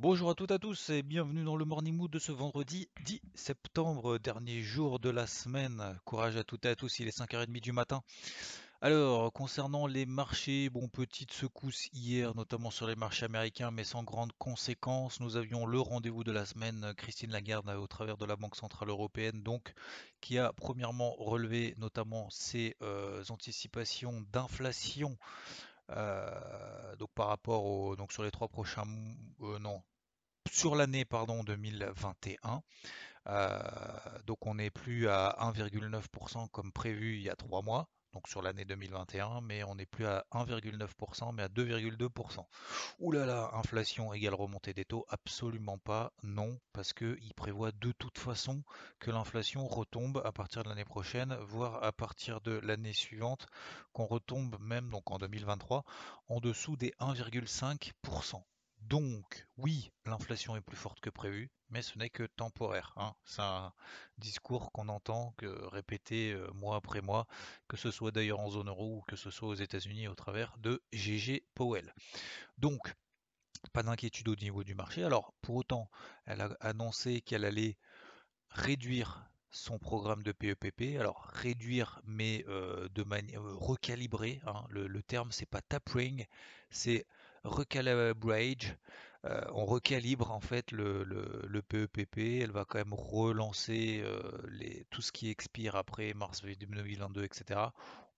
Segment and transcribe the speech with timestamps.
[0.00, 2.88] Bonjour à toutes et à tous et bienvenue dans le Morning Mood de ce vendredi
[3.04, 5.98] 10 septembre, dernier jour de la semaine.
[6.04, 8.04] Courage à toutes et à tous, il est 5h30 du matin.
[8.80, 14.04] Alors, concernant les marchés, bon, petite secousse hier, notamment sur les marchés américains, mais sans
[14.04, 15.18] grande conséquence.
[15.18, 18.90] Nous avions le rendez-vous de la semaine, Christine Lagarde, au travers de la Banque Centrale
[18.90, 19.74] Européenne, donc,
[20.20, 25.18] qui a premièrement relevé notamment ses euh, anticipations d'inflation.
[25.90, 28.84] Euh, donc par rapport au, donc sur les trois prochains,
[29.42, 29.82] euh, non,
[30.50, 32.62] sur l'année pardon 2021.
[33.28, 33.58] Euh,
[34.26, 38.42] donc on n'est plus à 1,9% comme prévu il y a trois mois, donc sur
[38.42, 42.46] l'année 2021, mais on n'est plus à 1,9%, mais à 2,2%.
[43.00, 47.92] Ouh là là, inflation égale remontée des taux, absolument pas, non, parce qu'il prévoit de
[47.92, 48.62] toute façon
[48.98, 53.46] que l'inflation retombe à partir de l'année prochaine, voire à partir de l'année suivante,
[53.92, 55.84] qu'on retombe même donc en 2023
[56.28, 58.42] en dessous des 1,5%.
[58.82, 62.92] Donc, oui, l'inflation est plus forte que prévu, mais ce n'est que temporaire.
[62.96, 63.14] hein.
[63.24, 63.72] C'est un
[64.18, 65.34] discours qu'on entend
[65.72, 67.26] répéter euh, mois après mois,
[67.68, 70.56] que ce soit d'ailleurs en zone euro ou que ce soit aux États-Unis au travers
[70.58, 71.94] de GG Powell.
[72.58, 72.94] Donc,
[73.72, 75.04] pas d'inquiétude au niveau du marché.
[75.04, 75.90] Alors, pour autant,
[76.26, 77.76] elle a annoncé qu'elle allait
[78.50, 80.98] réduire son programme de PEPP.
[80.98, 84.40] Alors, réduire, mais euh, de manière euh, recalibrer.
[84.46, 84.64] hein.
[84.70, 86.26] Le, le terme, c'est pas tapering,
[86.70, 87.06] c'est
[87.44, 88.76] recalibrage.
[89.24, 92.42] Euh, on recalibre en fait le, PEPP.
[92.42, 97.60] Elle va quand même relancer euh, tout ce qui expire après mars 2022, etc.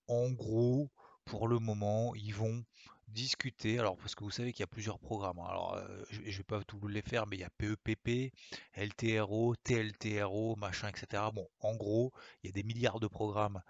[0.08, 0.90] En gros,
[1.24, 2.64] pour le moment, ils vont
[3.08, 3.78] discuter.
[3.78, 5.38] Alors, parce que vous savez qu'il y a plusieurs programmes.
[5.38, 5.46] hein.
[5.48, 8.32] Alors, euh, je, je vais pas tous les faire, mais il y a PEPP,
[8.76, 11.22] LTRO, TLTRO, machin, etc.
[11.32, 13.62] Bon, en gros, il y a des milliards de programmes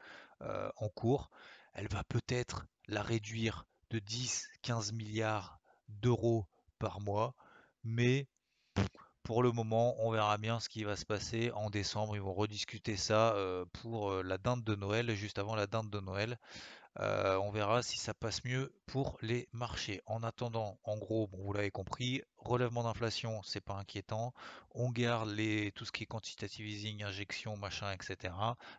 [0.77, 1.31] en cours.
[1.75, 6.47] Elle va peut-être la réduire de 10-15 milliards d'euros
[6.81, 7.35] par mois,
[7.85, 8.27] mais
[9.23, 12.17] pour le moment, on verra bien ce qui va se passer en décembre.
[12.17, 15.91] Ils vont rediscuter ça euh, pour euh, la dinde de Noël, juste avant la dinde
[15.91, 16.39] de Noël.
[16.99, 20.03] Euh, on verra si ça passe mieux pour les marchés.
[20.07, 24.35] En attendant, en gros, bon, vous l'avez compris, relèvement d'inflation, c'est pas inquiétant.
[24.73, 25.31] On garde
[25.75, 28.35] tout ce qui est quantitative easing, injection, machin, etc.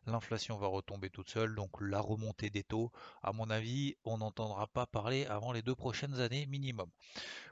[0.05, 2.91] L'inflation va retomber toute seule, donc la remontée des taux,
[3.23, 6.89] à mon avis, on n'entendra pas parler avant les deux prochaines années minimum.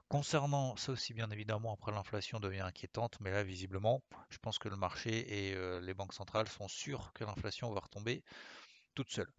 [0.10, 4.68] Concernant ça aussi, bien évidemment, après l'inflation devient inquiétante, mais là, visiblement, je pense que
[4.68, 8.24] le marché et euh, les banques centrales sont sûrs que l'inflation va retomber
[8.96, 9.32] toute seule.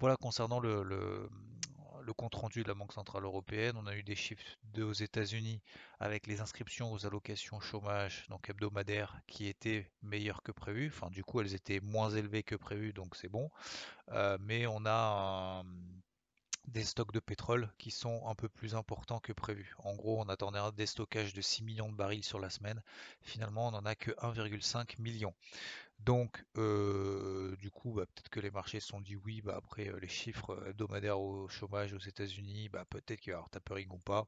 [0.00, 1.28] Voilà concernant le, le,
[2.02, 3.76] le compte rendu de la Banque Centrale Européenne.
[3.76, 4.42] On a eu des chiffres
[4.78, 5.60] aux États-Unis
[6.00, 10.88] avec les inscriptions aux allocations chômage, donc hebdomadaires, qui étaient meilleures que prévu.
[10.88, 13.50] Enfin, du coup, elles étaient moins élevées que prévu, donc c'est bon.
[14.12, 15.64] Euh, mais on a
[16.68, 19.74] des stocks de pétrole qui sont un peu plus importants que prévu.
[19.78, 22.82] En gros, on attendait un déstockage de 6 millions de barils sur la semaine.
[23.22, 25.34] Finalement, on n'en a que 1,5 million.
[25.98, 29.88] Donc, euh, du coup, bah, peut-être que les marchés se sont dit oui, bah, après
[29.88, 33.50] euh, les chiffres euh, hebdomadaires au chômage aux États-Unis, bah, peut-être qu'il va y avoir
[33.50, 34.26] tapering ou pas.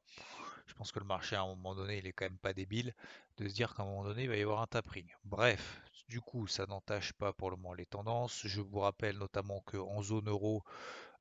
[0.66, 2.94] Je pense que le marché, à un moment donné, il est quand même pas débile
[3.38, 5.08] de se dire qu'à un moment donné, il va y avoir un tapering.
[5.24, 8.46] Bref, du coup, ça n'entache pas pour le moment les tendances.
[8.46, 10.64] Je vous rappelle notamment qu'en zone euro,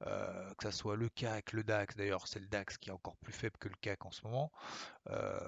[0.01, 3.33] que ça soit le CAC, le DAX, d'ailleurs c'est le DAX qui est encore plus
[3.33, 4.49] faible que le CAC en ce moment,
[5.09, 5.39] euh,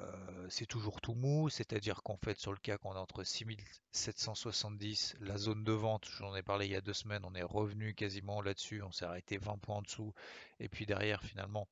[0.49, 5.37] c'est toujours tout mou, c'est-à-dire qu'en fait sur le CAC on est entre 6770, la
[5.37, 8.41] zone de vente, j'en ai parlé il y a deux semaines, on est revenu quasiment
[8.41, 10.13] là-dessus, on s'est arrêté 20 points en dessous,
[10.59, 11.67] et puis derrière finalement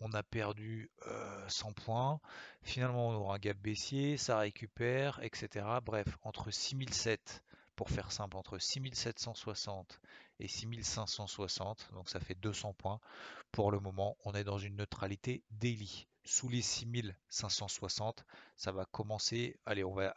[0.00, 2.20] on a perdu euh, 100 points,
[2.62, 5.66] finalement on aura un gap baissier, ça récupère, etc.
[5.84, 7.42] Bref, entre 6007,
[7.76, 10.00] pour faire simple, entre 6760
[10.40, 13.00] et 6560, donc ça fait 200 points.
[13.50, 16.06] Pour le moment, on est dans une neutralité daily.
[16.24, 18.24] Sous les 6560,
[18.56, 20.14] ça va commencer, allez, on va,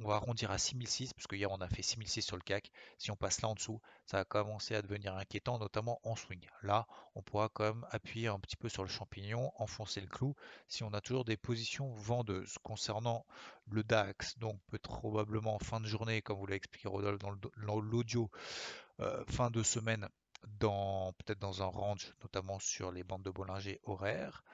[0.00, 2.70] on va arrondir à 6006, parce hier on a fait 6006 sur le CAC.
[2.98, 6.46] Si on passe là en dessous, ça va commencer à devenir inquiétant, notamment en swing.
[6.62, 10.34] Là, on pourra quand même appuyer un petit peu sur le champignon, enfoncer le clou,
[10.68, 12.58] si on a toujours des positions vendeuses.
[12.62, 13.26] Concernant
[13.70, 17.34] le DAX, donc peut probablement en fin de journée, comme vous l'a expliqué Rodolphe dans
[17.80, 18.30] l'audio,
[19.00, 20.08] euh, fin de semaine,
[20.60, 24.44] dans peut-être dans un range, notamment sur les bandes de Bollinger horaires.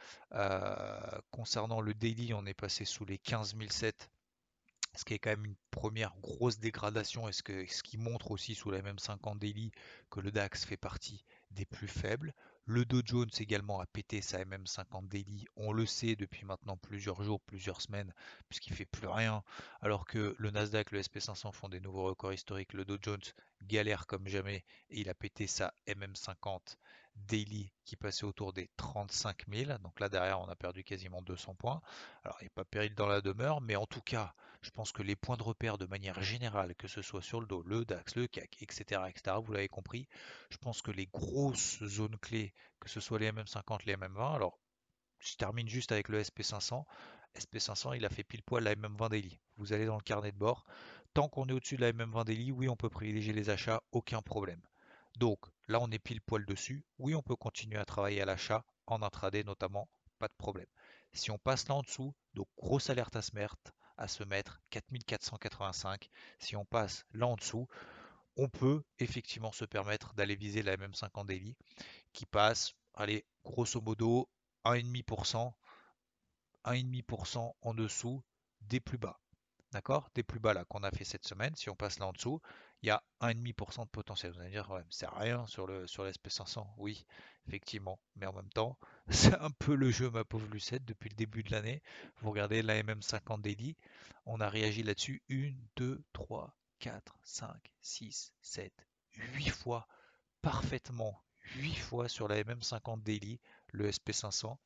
[1.30, 4.10] concernant le daily, on est passé sous les 15 007
[4.96, 8.54] ce qui est quand même une première grosse dégradation et ce, ce qui montre aussi
[8.54, 9.72] sous la même 50 daily
[10.10, 11.24] que le DAX fait partie
[11.54, 12.34] des plus faibles.
[12.66, 17.22] Le Dow Jones également a pété sa MM50 daily, on le sait depuis maintenant plusieurs
[17.22, 18.14] jours, plusieurs semaines,
[18.48, 19.42] puisqu'il fait plus rien,
[19.82, 23.20] alors que le Nasdaq, le SP500 font des nouveaux records historiques, le Dow Jones
[23.62, 26.76] galère comme jamais et il a pété sa MM50
[27.16, 29.78] daily qui passait autour des 35 000.
[29.78, 31.80] Donc là derrière on a perdu quasiment 200 points.
[32.24, 34.92] Alors il n'y a pas péril dans la demeure, mais en tout cas je pense
[34.92, 37.84] que les points de repère de manière générale, que ce soit sur le dos, le
[37.84, 40.08] DAX, le CAC, etc., etc., vous l'avez compris,
[40.48, 44.58] je pense que les grosses zones clés, que ce soit les MM50, les MM20, alors
[45.18, 46.84] je termine juste avec le SP500.
[47.36, 49.38] SP500, il a fait pile poil la MM20 daily.
[49.58, 50.64] Vous allez dans le carnet de bord.
[51.12, 54.22] Tant qu'on est au-dessus de la MM20 daily, oui, on peut privilégier les achats, aucun
[54.22, 54.62] problème.
[55.16, 56.86] Donc là, on est pile poil dessus.
[56.98, 60.66] Oui, on peut continuer à travailler à l'achat, en intraday notamment, pas de problème.
[61.12, 64.60] Si on passe là en dessous, donc grosse alerte à se mettre, à se mettre
[64.70, 66.10] 4485.
[66.38, 67.68] Si on passe là en dessous,
[68.36, 71.56] on peut effectivement se permettre d'aller viser la MM50 daily
[72.12, 74.28] qui passe, allez, grosso modo
[74.64, 75.52] 1,5%,
[76.64, 78.22] 1,5% en dessous
[78.62, 79.20] des plus bas.
[79.74, 80.08] D'accord?
[80.14, 82.40] Des plus bas là qu'on a fait cette semaine, si on passe là en dessous,
[82.82, 84.30] il y a 1,5% de potentiel.
[84.30, 86.64] Vous allez dire, ouais, c'est rien sur le sur l'SP500.
[86.76, 87.04] Oui,
[87.48, 87.98] effectivement.
[88.14, 88.78] Mais en même temps,
[89.10, 91.82] c'est un peu le jeu, ma pauvre Lucette, depuis le début de l'année.
[92.20, 93.76] Vous regardez la MM50 Daily,
[94.26, 97.48] on a réagi là-dessus 1, 2, 3, 4, 5,
[97.80, 98.72] 6, 7,
[99.16, 99.88] 8 fois,
[100.40, 101.20] parfaitement
[101.56, 103.40] 8 fois sur la MM50 Daily,
[103.74, 104.56] le SP500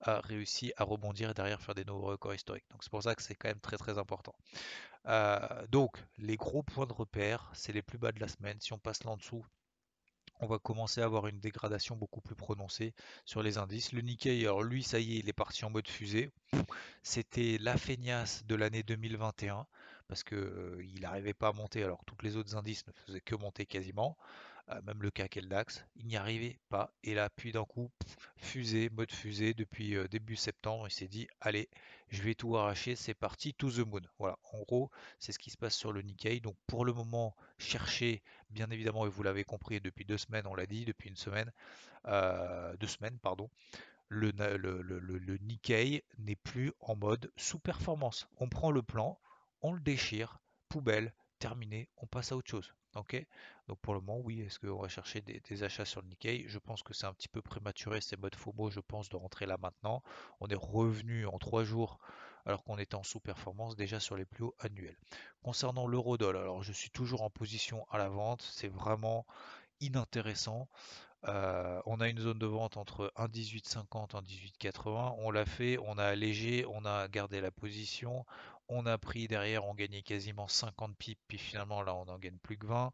[0.00, 2.64] a réussi à rebondir et derrière faire des nouveaux records historiques.
[2.70, 4.34] Donc c'est pour ça que c'est quand même très très important.
[5.06, 8.60] Euh, donc les gros points de repère, c'est les plus bas de la semaine.
[8.60, 9.44] Si on passe là en dessous,
[10.40, 13.92] on va commencer à avoir une dégradation beaucoup plus prononcée sur les indices.
[13.92, 16.30] Le Nikkei, alors lui, ça y est, il est parti en mode fusée.
[17.02, 19.66] C'était la feignasse de l'année 2021
[20.08, 23.20] parce qu'il euh, n'arrivait pas à monter alors que tous les autres indices ne faisaient
[23.20, 24.16] que monter quasiment.
[24.70, 26.90] Euh, même le CAC et le DAX, il n'y arrivait pas.
[27.02, 27.90] Et là, puis d'un coup,
[28.36, 31.68] fusée, mode fusée, depuis euh, début septembre, il s'est dit, allez,
[32.08, 34.00] je vais tout arracher, c'est parti, to the moon.
[34.18, 36.40] Voilà, en gros, c'est ce qui se passe sur le Nikkei.
[36.40, 40.54] Donc pour le moment, cherchez, bien évidemment, et vous l'avez compris depuis deux semaines, on
[40.54, 41.52] l'a dit, depuis une semaine,
[42.06, 43.50] euh, deux semaines, pardon,
[44.08, 44.32] le
[45.42, 48.28] Nikkei n'est plus en mode sous-performance.
[48.38, 49.20] On prend le plan,
[49.60, 50.38] on le déchire,
[50.70, 52.74] poubelle, terminé, on passe à autre chose.
[52.94, 56.44] Donc pour le moment, oui, est-ce qu'on va chercher des, achats sur le Nikkei?
[56.46, 59.46] Je pense que c'est un petit peu prématuré, c'est mode FOMO, je pense, de rentrer
[59.46, 60.02] là maintenant.
[60.40, 61.98] On est revenu en trois jours
[62.46, 64.96] alors qu'on était en sous-performance déjà sur les plus hauts annuels.
[65.42, 69.26] Concernant l'euro-dollar, alors je suis toujours en position à la vente, c'est vraiment
[69.80, 70.68] inintéressant.
[71.26, 75.14] Euh, on a une zone de vente entre 1,1850 et 1,1880.
[75.18, 78.26] On l'a fait, on a allégé, on a gardé la position.
[78.68, 82.38] On a pris derrière, on gagnait quasiment 50 pips, puis finalement là on en gagne
[82.38, 82.92] plus que 20.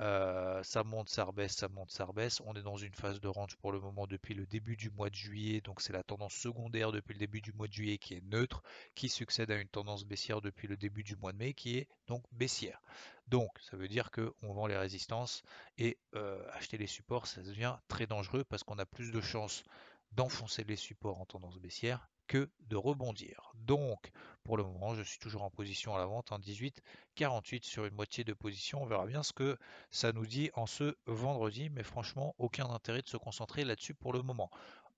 [0.00, 2.40] Euh, ça monte, ça rebaisse, ça monte, ça rebaisse.
[2.46, 5.10] On est dans une phase de range pour le moment depuis le début du mois
[5.10, 8.14] de juillet, donc c'est la tendance secondaire depuis le début du mois de juillet qui
[8.14, 8.62] est neutre,
[8.94, 11.88] qui succède à une tendance baissière depuis le début du mois de mai qui est
[12.06, 12.80] donc baissière.
[13.26, 15.42] Donc ça veut dire qu'on vend les résistances
[15.78, 19.64] et euh, acheter les supports, ça devient très dangereux parce qu'on a plus de chances
[20.12, 23.52] d'enfoncer les supports en tendance baissière que de rebondir.
[23.54, 24.12] Donc,
[24.44, 27.94] pour le moment, je suis toujours en position à la vente en 18,48 sur une
[27.94, 28.82] moitié de position.
[28.82, 29.58] On verra bien ce que
[29.90, 34.12] ça nous dit en ce vendredi, mais franchement, aucun intérêt de se concentrer là-dessus pour
[34.12, 34.50] le moment.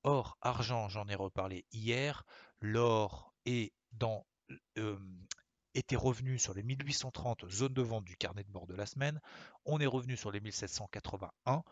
[0.02, 2.24] Or, argent, j'en ai reparlé hier.
[2.60, 4.26] L'or est dans
[4.78, 4.98] euh,
[5.74, 9.20] était revenu sur les 1830 zones de vente du carnet de bord de la semaine.
[9.64, 11.62] On est revenu sur les 1781.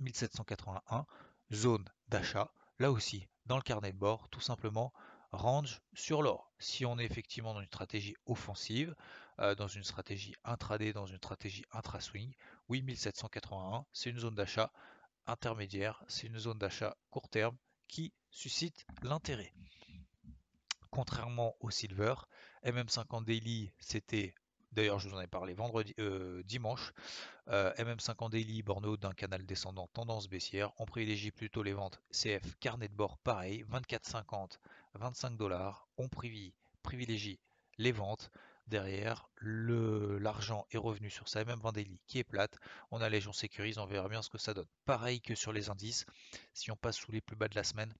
[0.00, 1.06] 1781
[1.52, 2.52] zone d'achat.
[2.78, 4.92] Là aussi, dans le carnet de bord, tout simplement
[5.32, 6.52] range sur l'or.
[6.58, 8.94] Si on est effectivement dans une stratégie offensive,
[9.40, 12.32] euh, dans une stratégie intraday, dans une stratégie intra-swing,
[12.68, 14.72] oui, 1781, c'est une zone d'achat
[15.26, 17.56] intermédiaire, c'est une zone d'achat court terme
[17.88, 19.52] qui suscite l'intérêt.
[20.90, 22.14] Contrairement au silver,
[22.64, 24.34] MM50 Daily, c'était
[24.76, 26.92] D'ailleurs, je vous en ai parlé vendredi, euh, dimanche.
[27.48, 30.70] Euh, MM50 Daily, borno d'un canal descendant tendance baissière.
[30.78, 34.58] On privilégie plutôt les ventes CF carnet de bord pareil, 24,50,
[34.92, 35.88] 25 dollars.
[35.96, 36.08] On
[36.82, 37.40] privilégie
[37.78, 38.30] les ventes.
[38.66, 42.58] Derrière, l'argent est revenu sur sa MM20 Daily qui est plate.
[42.90, 44.68] On a on sécurise, on verra bien ce que ça donne.
[44.84, 46.04] Pareil que sur les indices,
[46.52, 47.94] si on passe sous les plus bas de la semaine,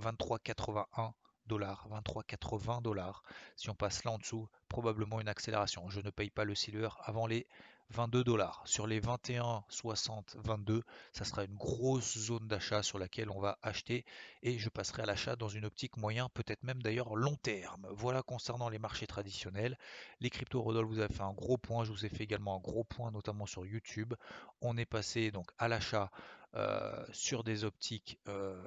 [0.00, 1.12] 23,81
[1.48, 3.22] dollars, 23,80 dollars.
[3.56, 5.88] Si on passe là en dessous, probablement une accélération.
[5.88, 7.46] Je ne paye pas le silver avant les
[7.90, 8.62] 22 dollars.
[8.66, 13.58] Sur les 21, 60, 22, ça sera une grosse zone d'achat sur laquelle on va
[13.62, 14.04] acheter
[14.42, 17.86] et je passerai à l'achat dans une optique moyen, peut-être même d'ailleurs long terme.
[17.90, 19.78] Voilà concernant les marchés traditionnels.
[20.20, 22.60] Les cryptos, Rodolphe vous avez fait un gros point, je vous ai fait également un
[22.60, 24.14] gros point notamment sur YouTube.
[24.60, 26.10] On est passé donc à l'achat
[26.54, 28.60] euh, sur des optiques euh,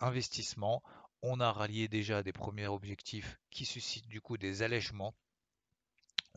[0.00, 0.82] investissement.
[1.28, 5.12] On a rallié déjà des premiers objectifs qui suscitent du coup des allègements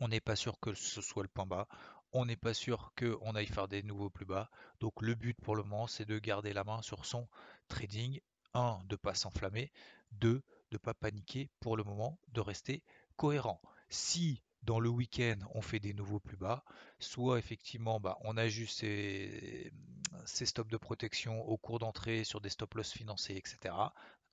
[0.00, 1.68] on n'est pas sûr que ce soit le point bas.
[2.12, 4.50] On n'est pas sûr qu'on aille faire des nouveaux plus bas.
[4.80, 7.28] Donc le but pour le moment, c'est de garder la main sur son
[7.68, 8.20] trading.
[8.54, 8.80] 1.
[8.86, 9.70] De ne pas s'enflammer.
[10.12, 10.32] 2.
[10.32, 10.42] De
[10.72, 12.82] ne pas paniquer pour le moment, de rester
[13.16, 13.60] cohérent.
[13.90, 16.64] Si dans le week-end on fait des nouveaux plus bas,
[16.98, 19.72] soit effectivement bah, on ajuste ses,
[20.26, 23.74] ses stops de protection au cours d'entrée sur des stop loss financiers, etc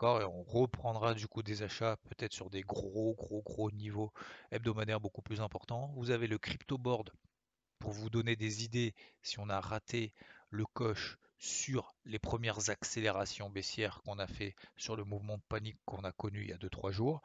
[0.01, 4.11] on reprendra du coup des achats peut-être sur des gros gros gros niveaux
[4.51, 5.91] hebdomadaires beaucoup plus importants.
[5.95, 7.11] Vous avez le crypto board
[7.79, 10.13] pour vous donner des idées si on a raté
[10.49, 15.77] le coche sur les premières accélérations baissières qu'on a fait sur le mouvement de panique
[15.85, 17.21] qu'on a connu il y a 2-3 jours.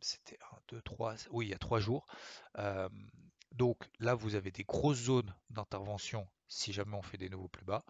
[0.00, 2.06] C'était 1, 2, 3, oui, il y a 3 jours.
[3.52, 7.64] Donc là, vous avez des grosses zones d'intervention si jamais on fait des nouveaux plus
[7.64, 7.84] bas.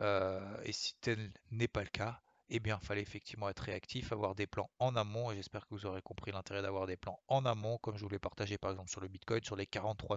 [0.00, 4.10] Euh, et si tel n'est pas le cas, eh bien, il fallait effectivement être réactif,
[4.12, 7.44] avoir des plans en amont, j'espère que vous aurez compris l'intérêt d'avoir des plans en
[7.44, 10.16] amont, comme je vous l'ai partagé par exemple sur le Bitcoin, sur les 43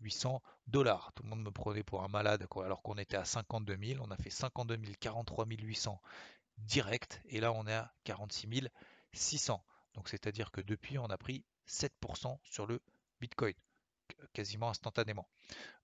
[0.00, 1.12] 800 dollars.
[1.14, 4.10] Tout le monde me prenait pour un malade, alors qu'on était à 52 000, on
[4.10, 6.00] a fait 52 000, 43 800
[6.56, 8.68] direct, et là on est à 46
[9.12, 9.62] 600.
[9.94, 12.80] Donc c'est-à-dire que depuis, on a pris 7% sur le
[13.20, 13.54] Bitcoin,
[14.32, 15.28] quasiment instantanément.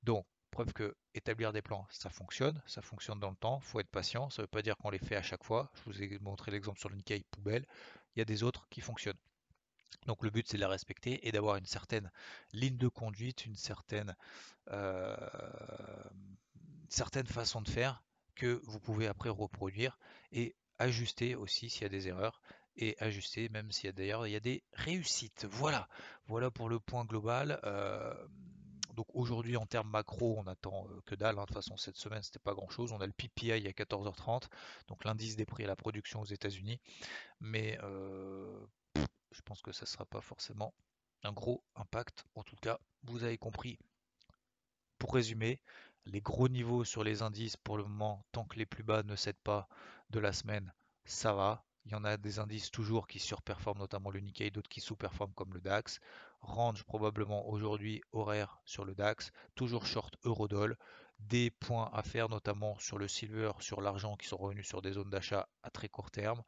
[0.03, 3.91] Donc Preuve que établir des plans, ça fonctionne, ça fonctionne dans le temps, faut être
[3.91, 5.69] patient, ça ne veut pas dire qu'on les fait à chaque fois.
[5.75, 6.97] Je vous ai montré l'exemple sur le
[7.33, 7.67] poubelle,
[8.15, 9.19] il y a des autres qui fonctionnent.
[10.07, 12.09] Donc le but c'est de la respecter et d'avoir une certaine
[12.53, 14.15] ligne de conduite, une certaine,
[14.71, 15.17] euh,
[16.89, 18.05] certaine façon de faire
[18.37, 19.99] que vous pouvez après reproduire
[20.31, 22.41] et ajuster aussi s'il y a des erreurs
[22.77, 25.47] et ajuster même s'il y a d'ailleurs il y a des réussites.
[25.51, 25.89] Voilà,
[26.29, 27.59] voilà pour le point global.
[27.65, 28.15] Euh,
[28.95, 31.39] donc aujourd'hui en termes macro, on attend euh, que dalle.
[31.39, 31.43] Hein.
[31.43, 32.93] De toute façon, cette semaine, c'était pas grand chose.
[32.93, 34.49] On a le PPI à 14h30,
[34.89, 36.81] donc l'indice des prix à la production aux États-Unis.
[37.41, 38.67] Mais euh,
[39.33, 40.75] je pense que ça ne sera pas forcément
[41.23, 42.25] un gros impact.
[42.35, 43.79] En tout cas, vous avez compris.
[44.99, 45.61] Pour résumer,
[46.07, 49.17] les gros niveaux sur les indices pour le moment, tant que les plus bas ne
[49.17, 49.69] cèdent pas
[50.11, 50.73] de la semaine,
[51.05, 51.65] ça va.
[51.87, 55.35] Il y en a des indices toujours qui surperforment, notamment le Nikkei, d'autres qui sous-performent
[55.35, 56.01] comme le DAX.
[56.41, 60.79] Range probablement aujourd'hui horaire sur le DAX, toujours short Eurodoll.
[61.19, 64.93] Des points à faire notamment sur le silver, sur l'argent qui sont revenus sur des
[64.93, 66.43] zones d'achat à très court terme.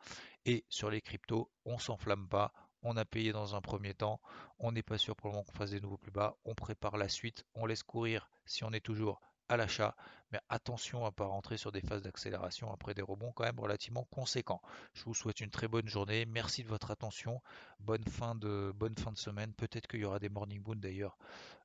[0.47, 2.53] Et sur les cryptos, on s'enflamme pas,
[2.83, 4.21] on a payé dans un premier temps,
[4.59, 6.97] on n'est pas sûr pour le moment qu'on fasse des nouveaux plus bas, on prépare
[6.97, 9.95] la suite, on laisse courir si on est toujours à l'achat,
[10.33, 13.61] mais attention à ne pas rentrer sur des phases d'accélération après des rebonds quand même
[13.61, 14.61] relativement conséquents.
[14.95, 17.41] Je vous souhaite une très bonne journée, merci de votre attention,
[17.79, 21.17] bonne fin de, bonne fin de semaine, peut-être qu'il y aura des morning boon d'ailleurs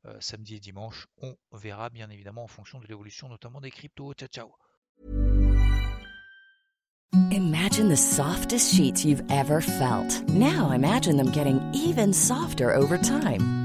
[0.06, 4.14] euh, samedi et dimanche, on verra bien évidemment en fonction de l'évolution notamment des cryptos.
[4.14, 4.56] Ciao ciao
[7.32, 10.30] Imagine the softest sheets you've ever felt.
[10.30, 13.61] Now imagine them getting even softer over time.